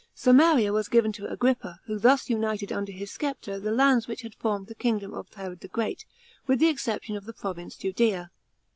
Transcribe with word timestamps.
Samaria 0.15 0.73
was 0.73 0.87
given 0.87 1.11
to 1.11 1.31
Agrippa, 1.31 1.79
who 1.85 1.99
thus 1.99 2.27
united 2.27 2.71
under 2.71 2.91
his 2.91 3.11
sceptre 3.11 3.59
the 3.59 3.71
lands 3.71 4.07
which 4.07 4.23
had 4.23 4.33
formed 4.33 4.65
the 4.65 4.73
kingdom 4.73 5.13
of 5.13 5.31
Herod 5.31 5.59
the 5.59 5.67
Great, 5.67 6.05
with 6.47 6.57
the 6.57 6.69
exception 6.69 7.15
of 7.15 7.25
the 7.25 7.33
province 7.33 7.75
Judea. 7.75 8.31